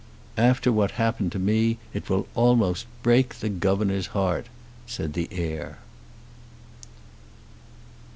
"After 0.39 0.71
what 0.71 0.89
happened 0.97 1.31
to 1.33 1.37
me 1.37 1.77
it 1.93 2.09
will 2.09 2.27
almost 2.33 2.87
break 3.03 3.35
the 3.35 3.49
governor's 3.49 4.07
heart," 4.17 4.47
said 4.87 5.13
the 5.13 5.29
heir. 5.31 5.77